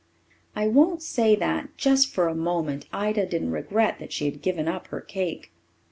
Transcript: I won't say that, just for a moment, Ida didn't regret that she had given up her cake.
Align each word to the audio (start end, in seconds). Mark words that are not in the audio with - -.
I 0.55 0.65
won't 0.67 1.03
say 1.03 1.35
that, 1.35 1.77
just 1.77 2.09
for 2.09 2.27
a 2.27 2.33
moment, 2.33 2.87
Ida 2.91 3.27
didn't 3.27 3.51
regret 3.51 3.99
that 3.99 4.11
she 4.11 4.25
had 4.25 4.41
given 4.41 4.67
up 4.67 4.87
her 4.87 4.99
cake. 4.99 5.51